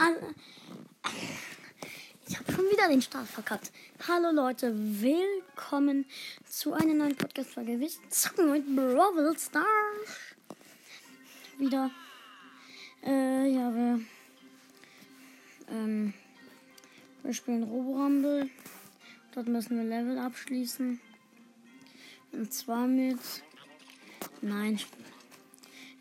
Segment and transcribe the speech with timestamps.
[0.00, 0.18] Also,
[2.26, 3.70] ich habe schon wieder den Start verkackt.
[4.08, 6.06] Hallo Leute, willkommen
[6.48, 7.78] zu einer neuen Podcast-Folge.
[7.78, 9.66] Wir zocken mit Brawl Stars.
[11.58, 11.90] Wieder.
[13.04, 14.00] Äh, ja, wir.
[15.68, 16.14] Ähm,
[17.22, 18.48] wir spielen Robo-Rumble.
[19.34, 20.98] Dort müssen wir Level abschließen.
[22.32, 23.20] Und zwar mit.
[24.40, 24.80] Nein.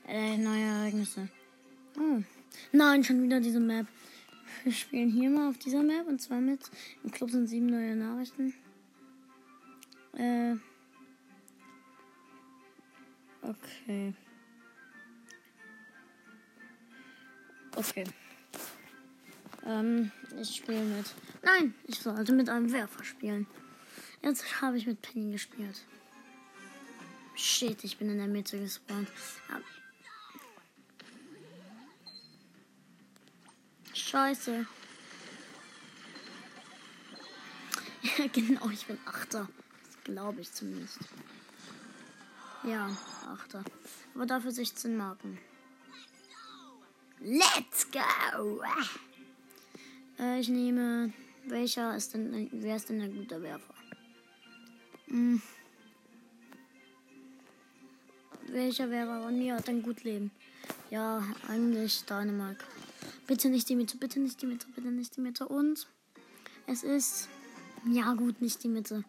[0.08, 1.28] Äh, neue Ereignisse.
[1.98, 2.24] Oh.
[2.72, 3.88] Nein, schon wieder diese Map.
[4.64, 6.60] Wir spielen hier mal auf dieser Map und zwar mit.
[7.04, 8.54] Im Club sind sieben neue Nachrichten.
[10.18, 10.56] Äh.
[13.42, 14.14] Okay.
[17.76, 18.04] Okay.
[19.66, 21.06] Ähm, ich spiele mit.
[21.44, 23.48] Nein, ich sollte mit einem Werfer spielen.
[24.22, 25.86] Jetzt habe ich mit Penny gespielt.
[27.36, 29.08] Shit, ich bin in der Mitte gespawnt.
[34.10, 34.66] Scheiße.
[38.02, 39.48] Ja, genau, ich bin Achter.
[40.04, 40.98] Glaube ich zumindest.
[42.64, 42.90] Ja,
[43.28, 43.64] Achter.
[44.16, 45.38] Aber dafür 16 Marken.
[47.20, 48.64] Let's go!
[50.18, 51.14] Äh, ich nehme.
[51.46, 52.50] Welcher ist denn.
[52.52, 53.76] Wer ist denn ein guter Werfer?
[55.06, 55.40] Hm.
[58.48, 60.32] Welcher Werfer von mir hat ein gut Leben?
[60.90, 62.66] Ja, eigentlich Dänemark.
[63.30, 65.48] Bitte nicht die Mitte, bitte nicht die Mitte, bitte nicht die Mitte.
[65.48, 65.88] Und
[66.66, 67.30] es ist.
[67.86, 69.04] Ja, gut, nicht die Mitte.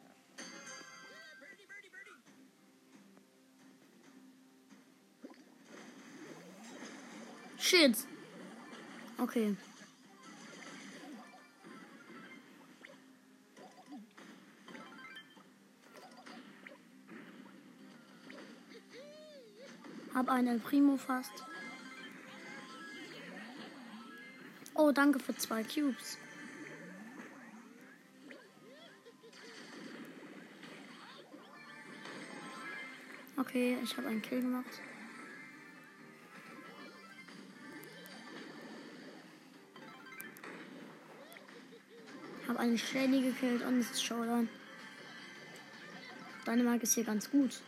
[7.58, 7.96] Shit.
[9.16, 9.56] Okay.
[20.12, 21.32] Hab einen Primo fast.
[24.90, 26.18] Oh, danke für zwei Cubes.
[33.36, 34.66] Okay, ich habe einen Kill gemacht.
[42.48, 44.48] Habe einen Shelly gekillt und es ist Showdown.
[46.44, 47.60] Dänemark ist hier ganz gut.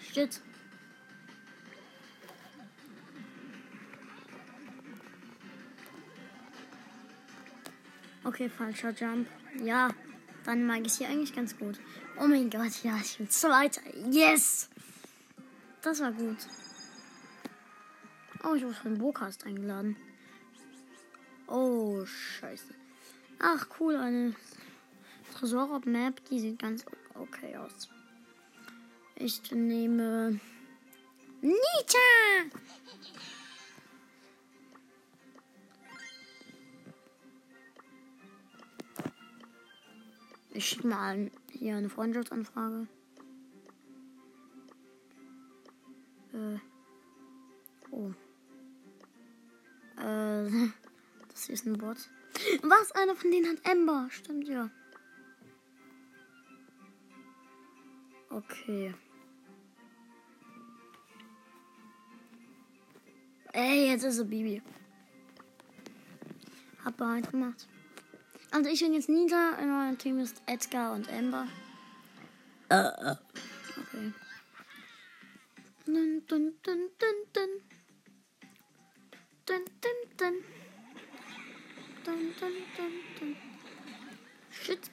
[0.00, 0.40] Shit.
[8.24, 9.28] Okay, falscher Jump.
[9.62, 9.90] Ja,
[10.44, 11.78] dann mag ich hier eigentlich ganz gut.
[12.18, 13.82] Oh mein Gott, ja, ich bin Zweiter.
[14.10, 14.70] Yes!
[15.82, 16.38] Das war gut.
[18.42, 19.96] Oh, ich wurde von Bocast eingeladen.
[21.46, 22.74] Oh, scheiße.
[23.38, 24.34] Ach, cool, eine
[25.34, 27.88] Tresor-Map, die sieht ganz okay aus.
[29.16, 30.40] Ich nehme
[31.40, 31.58] Nita!
[40.54, 42.86] Ich schicke mal hier eine Freundschaftsanfrage.
[46.32, 46.58] Äh.
[47.90, 48.12] Oh.
[50.00, 50.68] Äh.
[51.28, 51.96] Das ist ein Bot.
[52.62, 52.92] Was?
[52.92, 54.06] Einer von denen hat Ember.
[54.08, 54.70] Stimmt ja.
[58.30, 58.94] Okay.
[63.52, 64.62] Ey, jetzt ist er Bibi.
[66.84, 67.66] Hab bereit gemacht.
[68.54, 69.58] Also ich bin jetzt nieder.
[69.60, 71.48] In meinem Team ist Edgar und Amber.
[72.70, 73.16] Uh, uh.
[73.80, 74.12] Okay.
[75.84, 77.48] Dun, dun, dun, dun, dun.
[79.44, 80.34] Dun, dun, dun.
[82.04, 83.36] Dun, dun, dun, dun.
[84.52, 84.88] Shit.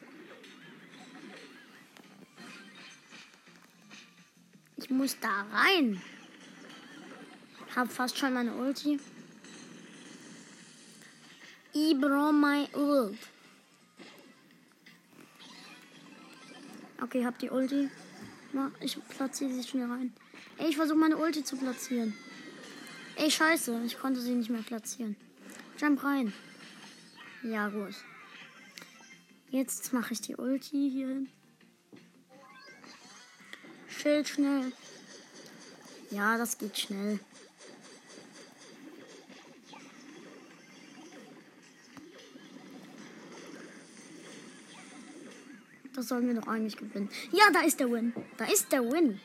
[4.78, 6.02] Ich muss da rein.
[7.76, 9.00] Hab fast schon meine Ulti.
[11.76, 13.31] Ibro my ult.
[17.12, 17.90] Okay, hab die Ulti.
[18.80, 20.14] Ich platziere sie schnell rein.
[20.58, 22.14] Ey, ich versuche meine Ulti zu platzieren.
[23.18, 23.82] Ey, scheiße.
[23.85, 25.18] Ich konnte sie nicht mehr platzieren.
[25.78, 26.32] Jump rein.
[27.44, 27.96] Ja, gut.
[29.50, 31.30] Jetzt mache ich die Ulti hier hin.
[33.90, 34.72] Schild schnell.
[36.12, 37.20] Ja, das geht schnell.
[46.02, 47.12] Das sollen wir doch eigentlich gewinnen.
[47.32, 48.12] Ja, da ist der Win.
[48.36, 49.20] Da ist der Win.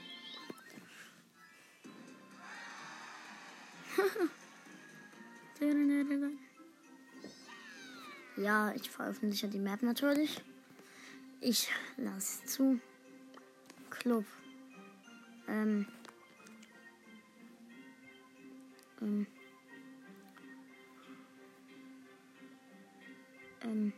[8.36, 10.42] ja, ich veröffentliche die Map natürlich.
[11.40, 12.78] Ich lasse zu.
[13.88, 14.26] Club.
[15.48, 15.86] Ähm.
[19.00, 19.26] Ähm.
[23.62, 23.94] Ähm.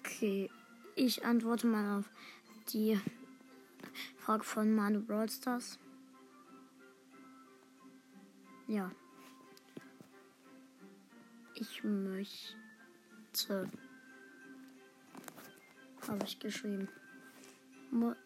[0.00, 0.50] Okay.
[0.98, 2.08] Ich antworte mal auf
[2.72, 2.98] die
[4.16, 5.78] Frage von Manu Broadstars.
[8.66, 8.90] Ja.
[11.54, 12.48] Ich möchte.
[16.08, 16.88] Habe ich geschrieben.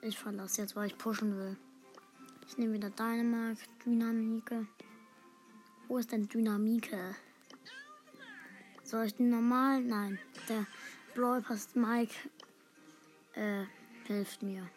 [0.02, 1.56] Ich verlasse jetzt, weil ich pushen will.
[2.46, 4.68] Ich nehme wieder Dynamik, Dynamike.
[5.88, 7.16] Wo ist denn Dynamike?
[8.84, 9.82] Soll ich den normal?
[9.82, 10.20] Nein.
[10.48, 10.66] Der
[11.16, 12.14] Brawl Pass Mike
[13.40, 13.64] äh,
[14.06, 14.68] hilft mir.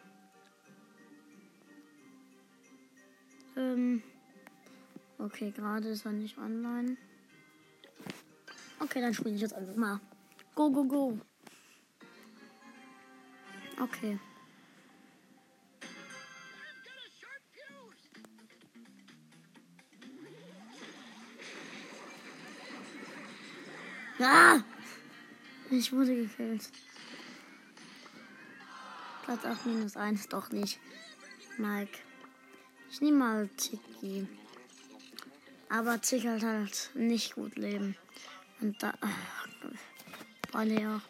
[3.56, 4.02] Ähm.
[5.18, 6.96] Okay, gerade ist er nicht online.
[8.80, 10.00] Okay, dann spiele ich jetzt einfach mal.
[10.54, 11.18] Go, go, go.
[13.80, 14.18] Okay.
[24.20, 24.60] Ah!
[25.70, 26.70] Ich wurde gekillt.
[29.24, 30.78] Platz 8 minus 1 doch nicht.
[31.56, 31.98] Mike.
[32.90, 34.28] Ich nehme mal Tiki.
[35.70, 37.96] Aber Tick halt halt nicht gut leben.
[38.60, 38.92] Und da.
[40.52, 41.00] Weil ja.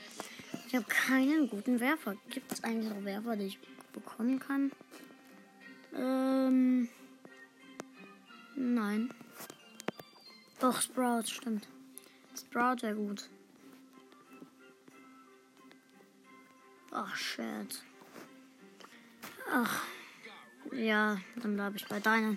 [0.69, 2.17] Ich habe keinen guten Werfer.
[2.31, 3.59] Gibt es eigentlich auch Werfer, die ich
[3.93, 4.71] bekommen kann?
[5.93, 6.89] Ähm.
[8.55, 9.13] Nein.
[10.61, 11.67] Doch, Sprout, stimmt.
[12.37, 13.29] Sprout wäre gut.
[16.93, 17.83] Ach, shit.
[19.51, 19.83] Ach.
[20.73, 22.37] Ja, dann bleibe ich bei deiner.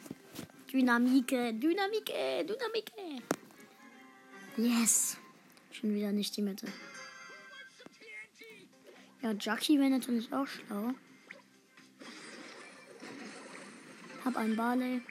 [0.71, 3.23] Dynamike, Dynamike, Dynamike.
[4.57, 5.17] Yes.
[5.71, 6.67] Schon wieder nicht die Mitte.
[9.21, 10.93] Ja, Jackie wäre natürlich auch schlau.
[14.25, 15.01] Hab ein Barley.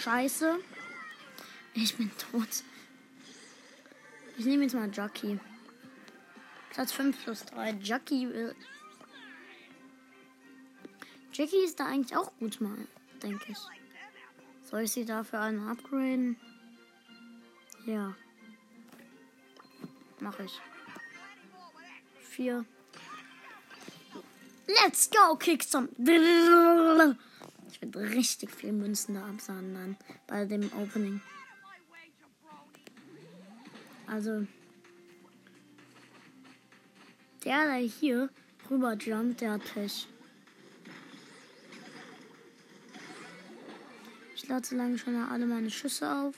[0.00, 0.58] Scheiße.
[1.72, 2.48] Ich bin tot.
[4.36, 5.40] Ich nehme jetzt mal Jackie.
[6.70, 7.78] Platz 5 plus 3.
[7.80, 8.54] Jackie will.
[11.34, 12.76] Jackie ist da eigentlich auch gut mal,
[13.20, 13.58] denke ich.
[14.62, 16.36] Soll ich sie dafür einmal upgraden?
[17.86, 18.14] Ja.
[20.20, 20.60] Mach ich.
[22.20, 22.64] Vier.
[24.66, 25.88] Let's go, kick some.
[25.98, 29.96] Ich werde richtig viel Münzen da absahnen
[30.28, 31.20] bei dem Opening.
[34.06, 34.46] Also,
[37.44, 38.30] der, der hier
[38.70, 40.06] rüber jumpt, der hat Pech.
[44.44, 46.34] Ich lade so lange schon alle meine Schüsse auf.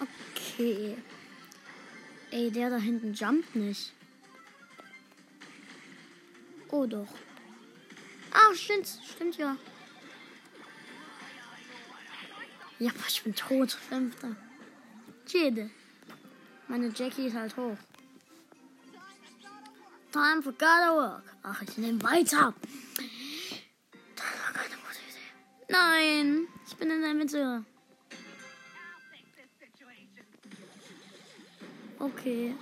[0.00, 0.96] Okay.
[2.30, 3.92] Ey, der da hinten jumpt nicht.
[6.70, 7.14] Oh doch.
[8.32, 9.58] Ah, stimmt, stimmt ja.
[12.78, 13.72] Ja, ich bin tot.
[13.72, 14.36] Fünfter.
[15.26, 15.68] Jede.
[16.66, 17.76] Meine Jackie ist halt hoch.
[20.12, 21.24] Time for gotta work.
[21.42, 22.54] Ach, ich nehme weiter.
[25.68, 27.64] Nein, ich bin in der Mitte.
[31.98, 32.54] Okay.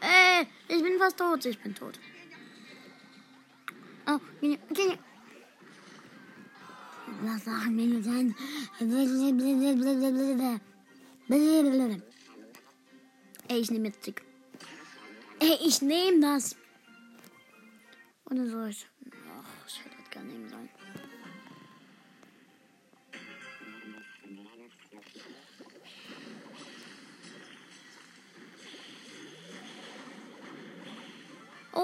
[0.00, 1.44] Ey, ich bin fast tot.
[1.44, 1.98] Ich bin tot.
[4.06, 4.18] Oh,
[4.70, 4.98] okay.
[7.22, 8.34] Was sagen wir denn?
[13.48, 14.22] Ey, ich nehme jetzt Tick.
[15.40, 16.56] Ey, ich nehme das.
[18.24, 18.74] Und dann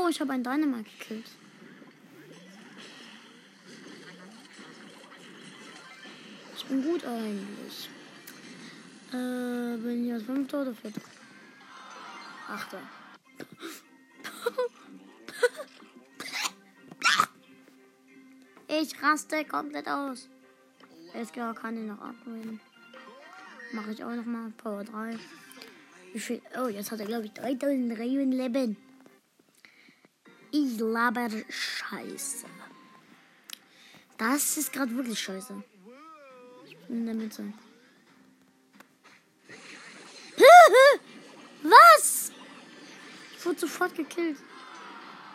[0.06, 1.26] Oh, ich habe einen Dynamite gekillt.
[6.56, 7.90] Ich bin gut eigentlich.
[9.10, 11.00] Äh, bin ich als fünfter oder vierter?
[12.48, 12.78] Achter.
[18.68, 20.28] Ich raste komplett aus.
[21.14, 22.60] Jetzt kann ich noch upgraden.
[23.72, 24.52] Mache ich auch noch mal.
[24.56, 25.18] Power 3.
[26.12, 26.42] Wie viel?
[26.62, 28.85] Oh, jetzt hat er, glaube ich, 3000 Leben.
[30.58, 32.46] Ich laber Scheiße.
[34.16, 35.62] Das ist gerade wirklich scheiße.
[36.66, 37.52] Ich bin in der Mitte.
[41.62, 42.32] Was?
[43.36, 44.38] Ich wurde sofort gekillt.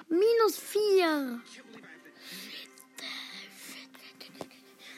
[0.10, 1.40] Minus 4.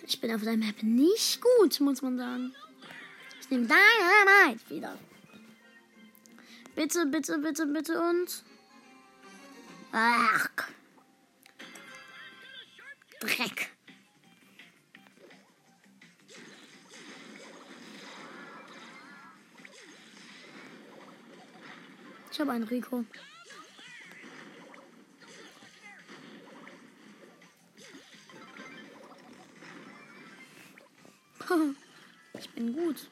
[0.07, 2.55] Ich bin auf der Map nicht gut, muss man sagen.
[3.41, 4.97] Ich nehme Dynamite wieder.
[6.75, 8.45] Bitte, bitte, bitte, bitte und.
[9.95, 10.49] Ach.
[13.19, 13.69] Dreck.
[22.31, 23.05] Ich habe einen Rico.
[32.39, 33.07] Ich bin gut.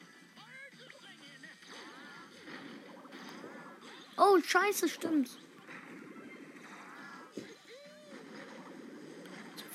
[4.16, 5.41] Oh, scheiße, stimmt.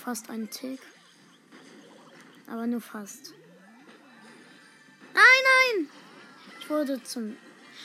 [0.08, 0.80] Fast ein Tick.
[2.50, 3.34] Aber nur fast.
[5.14, 5.24] Nein,
[5.84, 5.90] nein!
[6.62, 7.36] Ich wurde zum.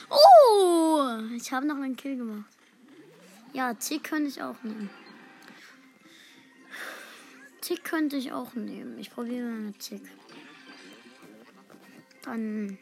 [0.09, 1.19] Oh!
[1.35, 2.49] Ich habe noch einen Kill gemacht.
[3.51, 4.89] Ja, Tick könnte ich auch nehmen.
[7.59, 8.97] Tick könnte ich auch nehmen.
[8.99, 10.03] Ich probiere mal mit Tick.
[12.21, 12.77] Dann.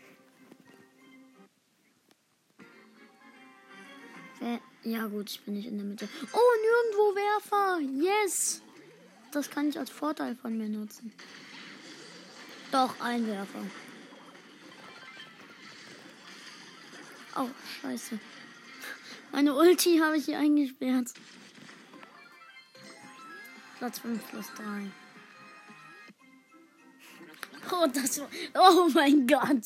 [4.83, 6.07] Ja gut, ich bin nicht in der Mitte.
[6.31, 7.79] Oh, nirgendwo Werfer.
[7.79, 8.61] Yes.
[9.31, 11.13] Das kann ich als Vorteil von mir nutzen.
[12.71, 13.65] Doch, ein Werfer.
[17.37, 17.47] Oh,
[17.81, 18.19] scheiße.
[19.31, 21.13] Meine Ulti habe ich hier eingesperrt.
[23.77, 24.91] Platz 5 plus 3.
[27.71, 28.29] Oh, das war.
[28.55, 29.63] Oh mein Gott.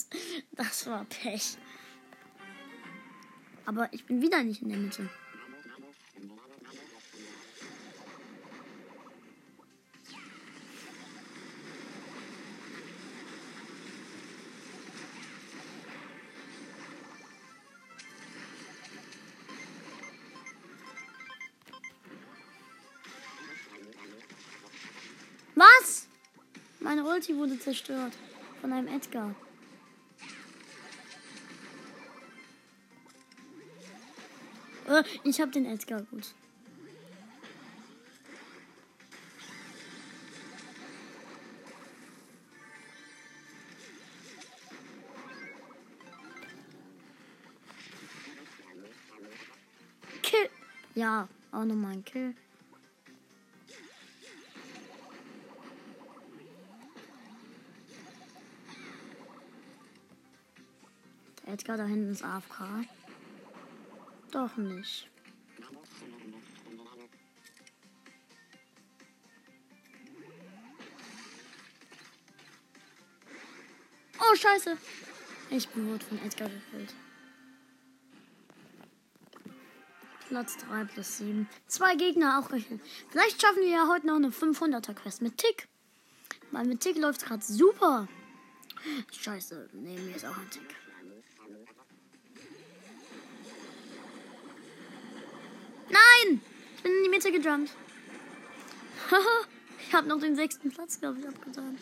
[0.51, 1.57] Das war Pech.
[3.65, 5.10] Aber ich bin wieder nicht in der Mitte.
[27.25, 28.13] Ulti wurde zerstört.
[28.62, 29.34] Von einem Edgar.
[34.88, 36.36] Äh, ich hab den Edgar gut.
[50.22, 50.50] Kill.
[50.94, 52.36] Ja, auch nochmal ein Kill.
[61.65, 62.86] Edgar da hinten ist AFK.
[64.31, 65.10] Doch nicht.
[74.19, 74.77] Oh, scheiße.
[75.50, 76.93] Ich bin wurde von Edgar gefüllt.
[80.29, 81.50] Platz 3 plus 7.
[81.65, 82.79] Zwei Gegner auch rechnen.
[83.10, 85.67] Vielleicht schaffen wir ja heute noch eine 500er Quest mit Tick.
[86.51, 88.07] Weil mit Tick läuft es gerade super.
[89.12, 90.75] Scheiße, nee, mir ist auch ein Tick.
[95.89, 96.41] Nein!
[96.75, 97.72] Ich bin in die Mitte gejumpt.
[99.88, 101.77] ich habe noch den sechsten Platz, glaube ich, abgetan.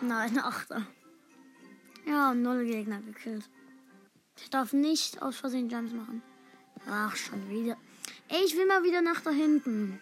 [0.00, 0.86] Nein, achter.
[2.06, 3.48] Ja, null Gegner gekillt.
[4.38, 6.22] Ich darf nicht aus Versehen Jumps machen.
[6.88, 7.76] Ach, schon wieder.
[8.28, 10.00] Ey, ich will mal wieder nach da hinten.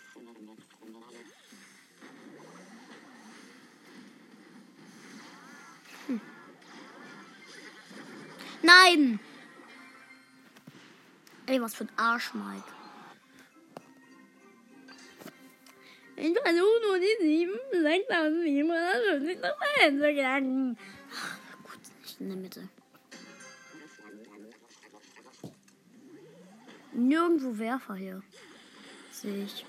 [6.07, 6.21] Hm.
[8.63, 9.19] Nein!
[11.47, 12.80] Ey, was für ein Arsch, Mike.
[16.23, 20.77] Ich versuche nur die 7, 6750 Prozent zu knacken.
[21.63, 22.69] Gut, nicht in der Mitte.
[26.93, 28.23] Nirgendwo Werfer hier.
[29.11, 29.65] Sehe ich.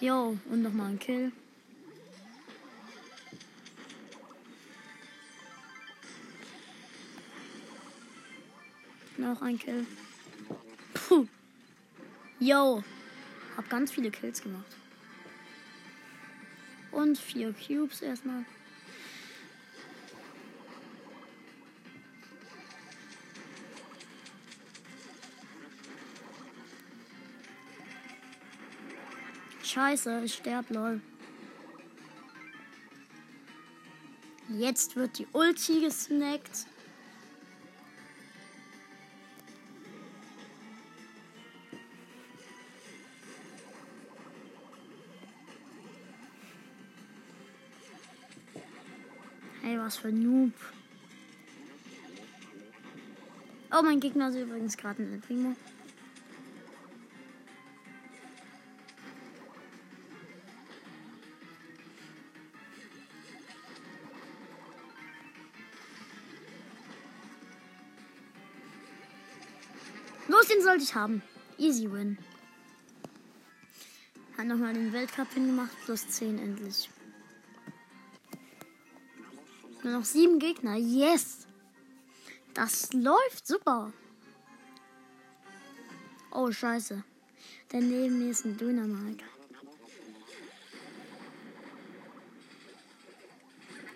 [0.00, 1.30] Jo, und nochmal ein Kill.
[9.16, 9.86] Noch ein Kill.
[10.94, 11.28] Puh.
[12.40, 12.82] Yo.
[13.58, 14.76] Hab ganz viele Kills gemacht.
[16.92, 18.44] Und vier Cubes erstmal.
[29.64, 31.00] Scheiße, ich sterb, lol.
[34.50, 36.66] Jetzt wird die Ulti gesnackt.
[49.88, 50.52] Was für ein Noob.
[53.72, 55.56] Oh, mein Gegner ist übrigens gerade ein Primo.
[70.26, 71.22] Los, den sollte ich haben.
[71.56, 72.18] Easy win.
[74.36, 75.72] Hat nochmal den Weltcup hingemacht.
[75.86, 76.90] Plus 10 endlich.
[79.82, 80.76] Nur noch sieben Gegner.
[80.76, 81.46] Yes.
[82.54, 83.92] Das läuft super.
[86.30, 87.02] Oh, scheiße.
[87.68, 89.22] Daneben ist ein Dönermark.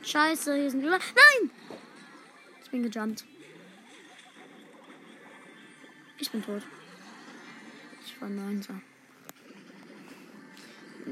[0.02, 0.82] Scheiße, hier ist ein.
[0.82, 1.50] Nein!
[2.64, 3.24] Ich bin gejumpt.
[6.18, 6.62] Ich bin tot.
[8.04, 8.64] Ich war 9.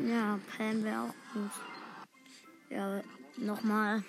[0.09, 1.51] Ja, Pam wäre auch gut.
[2.69, 3.03] Ja,
[3.37, 4.05] nochmal.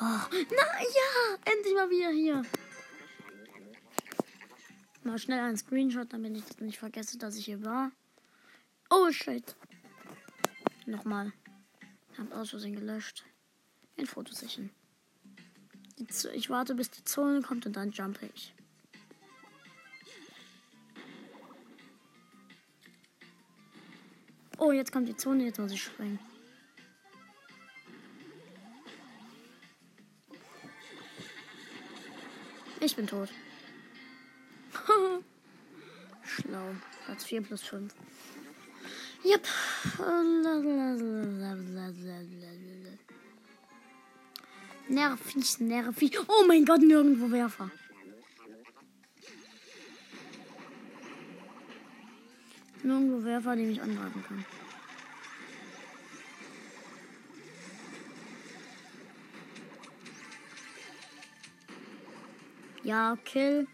[0.00, 2.42] Oh, na ja, endlich mal wieder hier.
[5.02, 7.90] Mal schnell einen Screenshot, damit ich das nicht vergesse, dass ich hier war.
[8.90, 9.56] Oh shit.
[10.86, 11.32] Nochmal.
[12.16, 13.24] Hab aus Versehen gelöscht.
[13.96, 14.70] Ein Foto sichern.
[16.32, 18.54] Ich warte, bis die Zone kommt und dann jumpe ich.
[24.58, 26.18] Oh, jetzt kommt die Zone, jetzt muss ich springen.
[32.80, 33.28] Ich bin tot.
[36.22, 36.74] Schlau.
[37.04, 37.92] Platz 4 plus 5.
[39.24, 39.48] Yep.
[44.88, 46.18] Nervig, nervig.
[46.28, 47.70] Oh mein Gott, nirgendwo Werfer.
[52.82, 54.44] Nirgendwo Werfer, den ich angreifen kann.
[62.88, 63.66] Ja, Kill.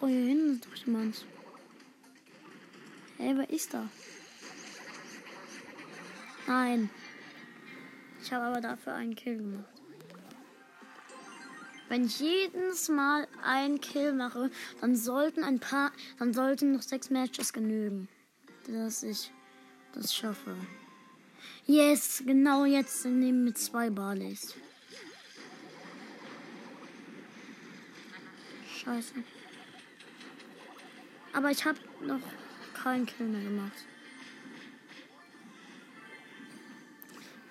[0.00, 1.26] Oh, hier hinten ist doch jemand.
[3.18, 3.86] Hey, wer ist da?
[6.46, 6.88] Nein.
[8.22, 9.82] Ich habe aber dafür einen Kill gemacht.
[11.90, 17.10] Wenn ich jedes Mal einen Kill mache, dann sollten ein paar, dann sollten noch sechs
[17.10, 18.08] Matches genügen,
[18.66, 19.30] dass ich
[19.92, 20.56] das schaffe.
[21.66, 24.54] Yes, genau jetzt nehmen wir zwei Barleys.
[28.76, 29.14] Scheiße.
[31.32, 32.20] Aber ich habe noch
[32.74, 33.72] keinen Kill mehr gemacht.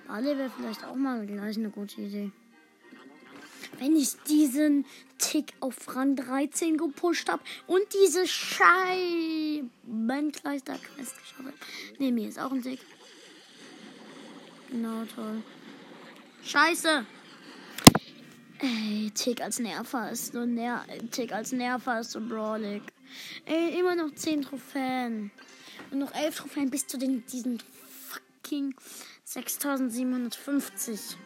[0.08, 2.30] Barley wäre vielleicht auch mal gleich eine gute Idee.
[3.80, 4.86] Wenn ich diesen
[5.17, 11.54] Tick auf Rang 13 gepusht habe und diese Scheibenkleister-Quest geschafft habe.
[11.97, 12.80] Ne, mir ist auch ein Tick.
[14.74, 15.44] Genau, toll.
[16.44, 17.06] Scheiße!
[18.58, 22.82] Ey, Tick als Nerver ist so ner Tick als Nerver ist so brawlig.
[23.46, 25.30] Ey, immer noch 10 Trophäen.
[25.92, 27.62] Und noch 11 Trophäen bis zu den, diesen
[28.10, 28.74] fucking
[29.26, 31.18] 6750.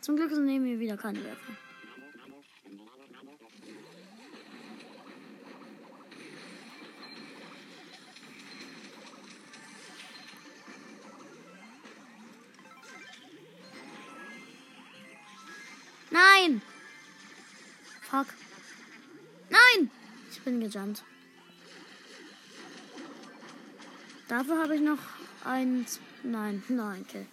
[0.00, 1.69] Zum Glück nehmen wir wieder keine Werfer.
[16.20, 16.62] Nein!
[18.02, 18.26] Fuck.
[19.48, 19.90] Nein!
[20.30, 21.02] Ich bin gejumpt.
[24.28, 24.98] Dafür habe ich noch
[25.44, 26.00] eins.
[26.22, 27.26] Nein, nein, okay.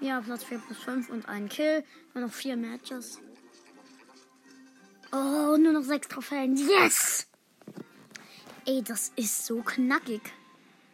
[0.00, 1.84] Ja, Platz 4 plus 5 und ein Kill.
[2.14, 3.18] Nur noch vier Matches.
[5.12, 6.56] Oh, nur noch sechs Trophäen.
[6.56, 7.26] Yes!
[8.64, 10.22] Ey, das ist so knackig.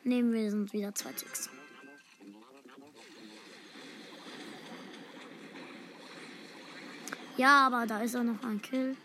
[0.03, 1.51] Nehmen wir sind wieder zwei Ticks.
[7.37, 8.97] Ja, aber da ist auch noch ein Kill.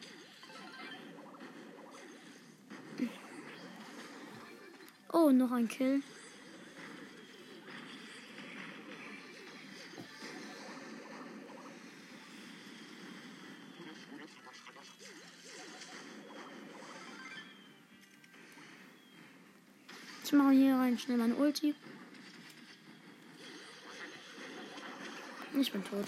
[5.12, 6.02] Oh, noch ein Kill.
[20.24, 21.76] Ich mache hier rein schnell mein Ulti.
[25.60, 26.06] Ich bin tot.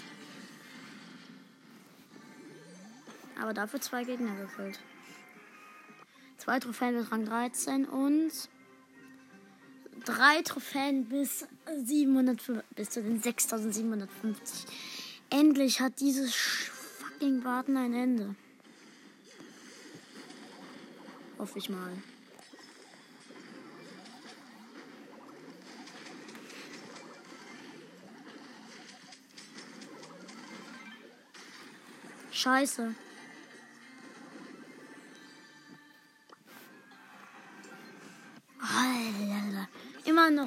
[3.44, 4.80] Aber dafür zwei Gegner gekillt.
[6.38, 8.32] Zwei Trophäen bis Rang 13 und
[10.06, 11.46] drei Trophäen bis
[11.84, 12.40] 700
[12.74, 14.64] bis zu den 6750.
[15.28, 18.34] Endlich hat dieses fucking Warten ein Ende.
[21.36, 21.92] Hoffe ich mal.
[32.30, 32.94] Scheiße.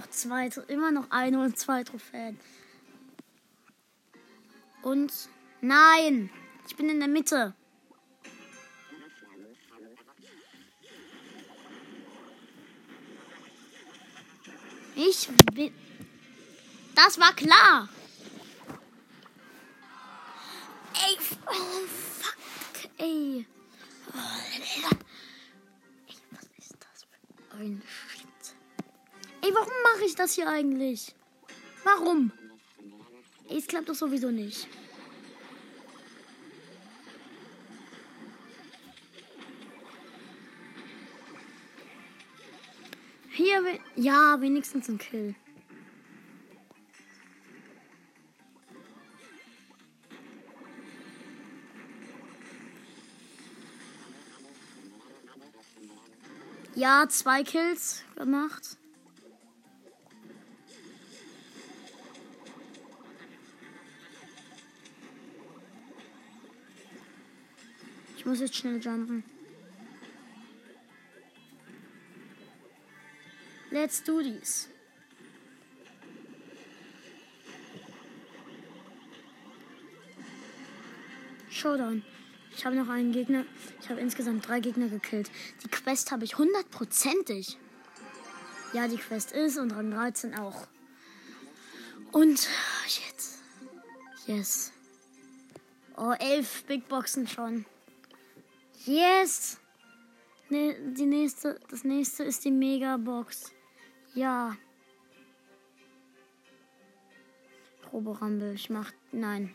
[0.07, 2.39] Noch zwei, immer noch eine und zwei Trophäen.
[4.81, 5.11] Und
[5.61, 6.29] nein,
[6.67, 7.53] ich bin in der Mitte.
[14.95, 15.73] Ich bin.
[16.95, 17.89] Das war klar.
[30.17, 31.13] Ich das hier eigentlich?
[31.83, 32.31] Warum?
[33.49, 34.67] Es klappt doch sowieso nicht.
[43.29, 43.61] Hier,
[43.95, 45.35] ja, wenigstens ein Kill.
[56.73, 58.77] Ja, zwei Kills gemacht.
[68.27, 69.23] Muss jetzt schnell jumpen.
[73.71, 74.67] Let's do this.
[81.49, 82.03] Showdown.
[82.55, 83.45] Ich habe noch einen Gegner.
[83.81, 85.31] Ich habe insgesamt drei Gegner gekillt.
[85.63, 87.57] Die Quest habe ich hundertprozentig.
[88.73, 90.67] Ja, die Quest ist und Rang 13 auch.
[92.11, 92.47] Und
[92.85, 93.39] jetzt.
[94.25, 94.73] Yes.
[95.95, 97.65] Oh, elf Big Boxen schon.
[98.87, 99.59] Yes.
[100.49, 103.51] Ne, die nächste, das nächste ist die Mega Box.
[104.15, 104.55] Ja.
[107.81, 108.53] Proberumble.
[108.53, 108.91] Ich mach.
[109.11, 109.53] Nein.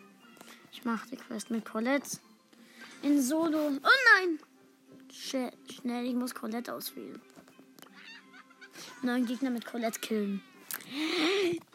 [0.71, 2.18] Ich mach die Quest mit Colette.
[3.03, 3.68] In Solo.
[3.68, 4.38] Oh nein!
[5.11, 5.37] Sch
[5.71, 7.21] schnell, ich muss Colette auswählen.
[9.03, 10.42] Neuen Gegner mit Colette killen.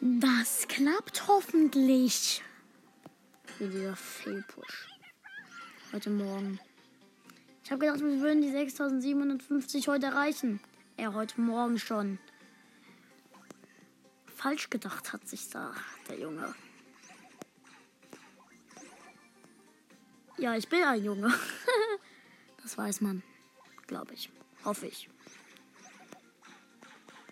[0.00, 2.42] Das klappt hoffentlich.
[3.44, 4.88] Für dieser Fehlpush.
[5.92, 6.58] Heute Morgen.
[7.68, 10.58] Ich habe gedacht, wir würden die 6750 heute erreichen.
[10.96, 12.18] Er heute Morgen schon
[14.34, 15.74] falsch gedacht hat sich da
[16.08, 16.54] der Junge.
[20.38, 21.30] Ja, ich bin ein Junge.
[22.62, 23.22] das weiß man,
[23.86, 24.30] glaube ich.
[24.64, 25.10] Hoffe ich.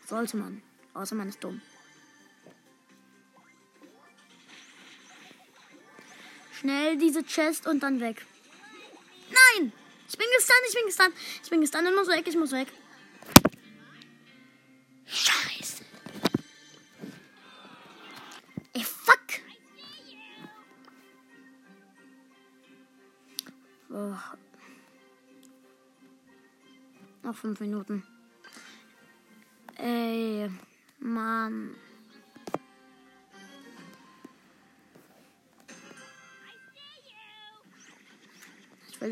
[0.05, 0.61] Sollte man.
[0.93, 1.63] Außer man ist dumm.
[6.53, 8.27] Schnell diese Chest und dann weg.
[10.09, 11.15] Ich bin gestunt, ich bin gestunt.
[11.43, 12.69] Ich bin gestunt, ich muss weg, ich muss weg.
[27.27, 28.05] Noch fünf Minuten.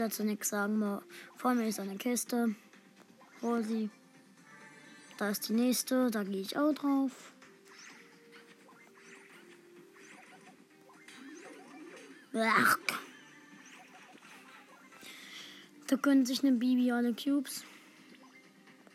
[0.04, 1.00] Dazu nichts sagen.
[1.36, 2.54] Vor mir ist eine Kiste.
[3.42, 3.90] Hol sie.
[5.18, 6.10] Da ist die nächste.
[6.10, 7.32] Da gehe ich auch drauf.
[12.34, 12.78] Ach.
[15.86, 17.64] Da können sich eine Bibi alle Cubes.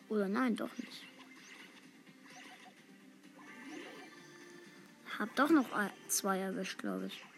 [0.10, 1.06] Oder nein, doch nicht.
[5.18, 5.68] Hab doch noch
[6.08, 7.29] zwei erwischt, glaube ich.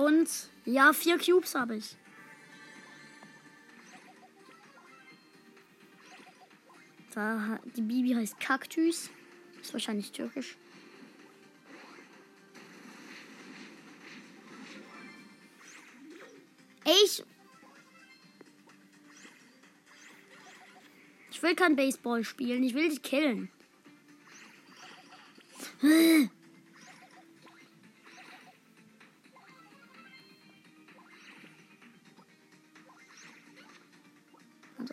[0.00, 0.30] Und
[0.64, 1.94] ja, vier Cubes habe ich.
[7.12, 9.10] Da, die Bibi heißt Kaktus.
[9.60, 10.56] Ist wahrscheinlich türkisch.
[16.86, 17.22] Ich
[21.30, 22.62] Ich will kein Baseball spielen.
[22.62, 23.50] Ich will dich killen.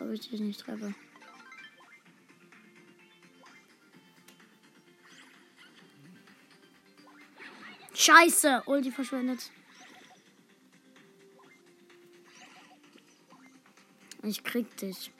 [0.08, 0.94] Ob ich dich nicht treffe.
[7.94, 9.50] Scheiße, Ulti verschwendet.
[14.22, 15.12] Ich krieg dich.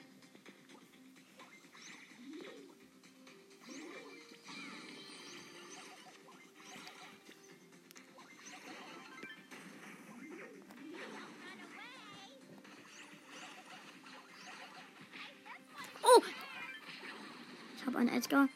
[18.19, 18.49] Ein Edgar.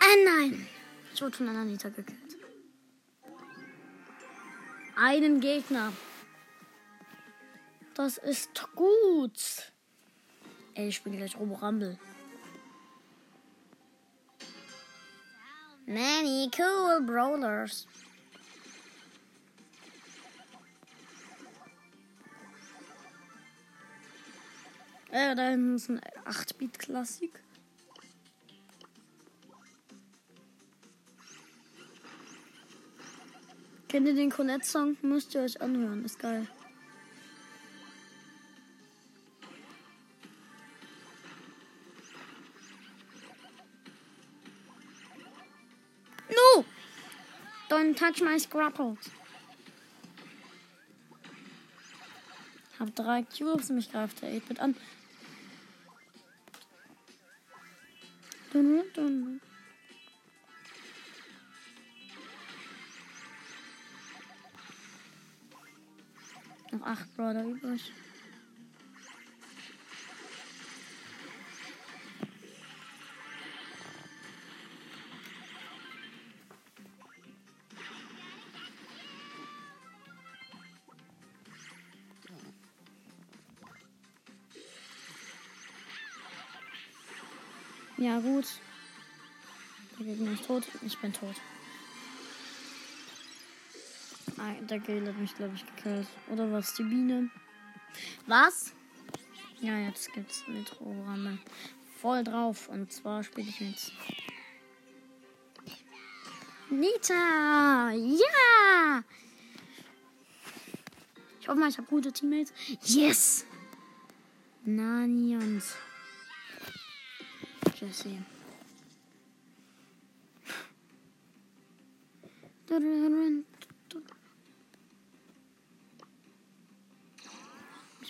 [0.00, 0.66] Ah nein.
[1.12, 2.36] Ich wurde von einer Nita gekillt.
[4.96, 5.92] Einen Gegner.
[7.94, 9.72] Das ist gut.
[10.74, 11.98] Ey, ich spiele gleich Robo Rumble.
[15.86, 17.86] Many cool brawlers.
[25.10, 27.43] Äh, da hinten ist ein 8-Bit-Klassik.
[33.94, 34.96] Kennt ihr den Colette-Song?
[35.02, 36.48] Müsst ihr euch anhören, ist geil.
[46.28, 46.64] No!
[47.68, 48.98] Don't touch my scrapples.
[52.80, 54.74] Hab drei Cubes, mich greift der 8-Bit an.
[58.52, 59.34] Dun, dun.
[59.36, 59.43] Noch
[67.16, 67.92] Brawler übrig.
[87.96, 88.44] Ja, gut.
[89.98, 90.64] Der Gegner ist tot.
[90.84, 91.36] Ich bin tot.
[94.44, 96.06] Ah, der Gale hat mich, glaube ich, gekillt.
[96.30, 96.74] Oder was?
[96.74, 97.30] Die Biene?
[98.26, 98.74] Was?
[99.60, 101.38] Ja, jetzt gibt's Metro-Programme.
[101.98, 102.68] Voll drauf.
[102.68, 103.92] Und zwar spiele ich mit
[106.68, 107.90] Nita!
[107.92, 109.02] Ja!
[111.40, 112.52] Ich hoffe mal, ich habe gute Teammates.
[112.82, 113.46] Yes!
[114.64, 115.62] Nani und
[117.80, 118.18] Jesse.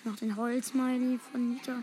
[0.04, 1.82] Ich mach den Holzmiley von Nita.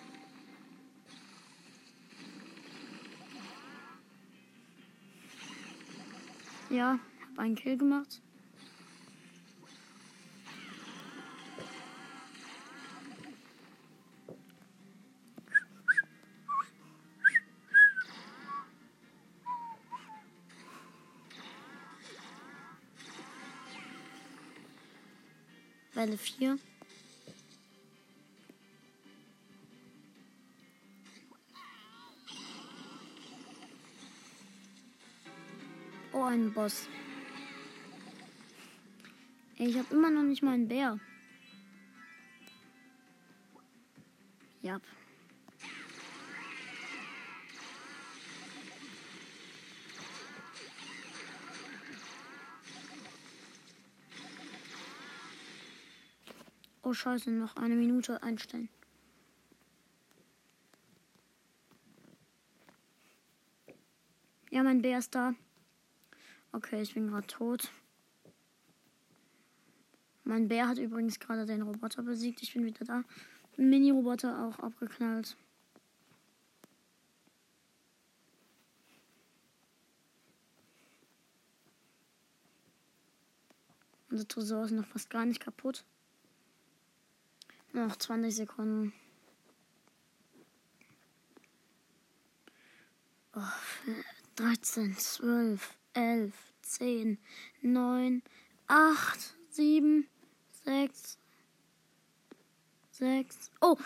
[6.69, 6.99] Ja,
[7.31, 8.21] hab einen Kill gemacht.
[25.95, 26.59] Welle 4.
[36.53, 36.87] Boss.
[39.57, 40.99] Ich habe immer noch nicht mal einen Bär.
[44.61, 44.79] Ja.
[56.83, 58.67] Oh scheiße, noch eine Minute einstellen.
[64.49, 65.33] Ja, mein Bär ist da.
[66.53, 67.71] Okay, ich bin gerade tot.
[70.23, 72.41] Mein Bär hat übrigens gerade den Roboter besiegt.
[72.43, 73.03] Ich bin wieder da.
[73.57, 75.37] Mini-Roboter auch abgeknallt.
[84.09, 85.85] Unser Tresor ist noch fast gar nicht kaputt.
[87.71, 88.93] Noch 20 Sekunden.
[93.33, 93.41] Oh,
[94.35, 97.17] 13, 12, 11, 10,
[97.61, 98.23] 9,
[98.67, 100.07] 8, 7,
[100.65, 101.17] 6,
[102.91, 103.51] 6.
[103.61, 103.77] Oh!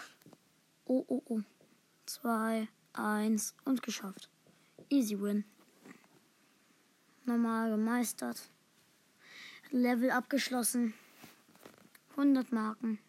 [0.86, 1.42] Oh, oh, oh.
[2.06, 4.30] 2, 1 und geschafft.
[4.90, 5.44] Easy win.
[7.26, 8.50] Normal gemeistert.
[9.72, 10.94] Level abgeschlossen.
[12.12, 13.00] 100 Marken.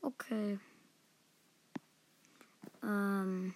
[0.00, 0.58] Okay.
[2.82, 3.54] Ähm.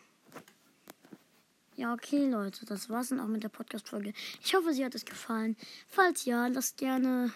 [1.76, 4.12] Ja, okay, Leute, das war's dann auch mit der Podcast-Folge.
[4.44, 5.56] Ich hoffe, sie hat es gefallen.
[5.88, 7.32] Falls ja, lasst gerne,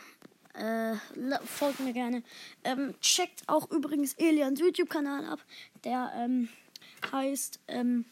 [0.55, 0.95] äh,
[1.45, 2.23] folgt mir gerne.
[2.63, 5.41] Ähm, checkt auch übrigens Elians YouTube-Kanal ab.
[5.83, 6.49] Der, ähm,
[7.11, 8.05] heißt, ähm,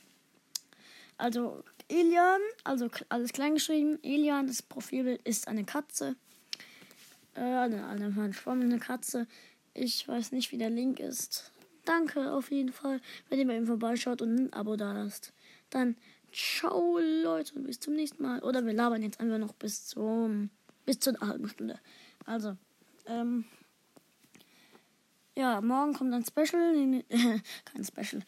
[1.16, 4.00] also Elian, also alles klein geschrieben.
[4.02, 6.16] Elian, das Profilbild ist eine Katze.
[7.34, 9.28] Äh, eine, eine verschwommene Katze.
[9.74, 11.52] Ich weiß nicht, wie der Link ist.
[11.84, 15.32] Danke auf jeden Fall, wenn ihr bei ihm vorbeischaut und ein Abo da lasst.
[15.70, 15.96] Dann
[16.36, 18.42] ciao Leute und bis zum nächsten Mal.
[18.42, 20.50] Oder wir labern jetzt einfach noch bis zum
[20.84, 21.80] bis zu halben Stunde.
[22.26, 22.56] Also,
[23.06, 23.44] ähm,
[25.36, 27.04] ja, morgen kommt ein Special.
[27.64, 28.22] Kein Special.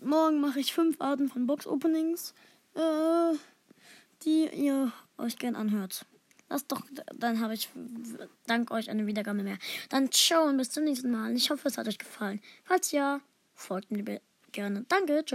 [0.00, 2.34] Morgen mache ich fünf Arten von Box-Openings,
[2.74, 3.34] äh,
[4.22, 6.04] die ihr euch gern anhört.
[6.48, 6.82] Lasst doch,
[7.14, 7.68] dann habe ich
[8.46, 9.58] dank euch eine Wiedergabe mehr.
[9.88, 11.34] Dann ciao und bis zum nächsten Mal.
[11.34, 12.40] Ich hoffe, es hat euch gefallen.
[12.64, 13.20] Falls ja,
[13.54, 14.20] folgt mir
[14.52, 14.84] gerne.
[14.88, 15.34] Danke, tschüss.